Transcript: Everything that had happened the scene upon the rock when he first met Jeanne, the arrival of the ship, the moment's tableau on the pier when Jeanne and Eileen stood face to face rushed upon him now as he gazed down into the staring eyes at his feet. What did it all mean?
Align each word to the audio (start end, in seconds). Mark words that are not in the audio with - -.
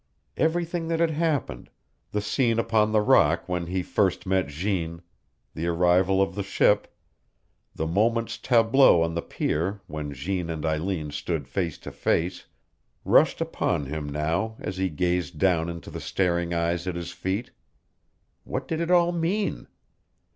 Everything 0.35 0.87
that 0.87 0.99
had 0.99 1.11
happened 1.11 1.69
the 2.09 2.21
scene 2.21 2.57
upon 2.57 2.91
the 2.91 3.01
rock 3.01 3.47
when 3.47 3.67
he 3.67 3.83
first 3.83 4.25
met 4.25 4.47
Jeanne, 4.47 5.03
the 5.53 5.67
arrival 5.67 6.23
of 6.23 6.33
the 6.33 6.41
ship, 6.41 6.91
the 7.75 7.85
moment's 7.85 8.39
tableau 8.39 9.03
on 9.03 9.13
the 9.13 9.21
pier 9.21 9.79
when 9.85 10.11
Jeanne 10.11 10.49
and 10.49 10.65
Eileen 10.65 11.11
stood 11.11 11.47
face 11.47 11.77
to 11.77 11.91
face 11.91 12.47
rushed 13.05 13.41
upon 13.41 13.85
him 13.85 14.09
now 14.09 14.55
as 14.57 14.77
he 14.77 14.89
gazed 14.89 15.37
down 15.37 15.69
into 15.69 15.91
the 15.91 16.01
staring 16.01 16.51
eyes 16.51 16.87
at 16.87 16.95
his 16.95 17.11
feet. 17.11 17.51
What 18.43 18.67
did 18.67 18.81
it 18.81 18.89
all 18.89 19.11
mean? 19.11 19.67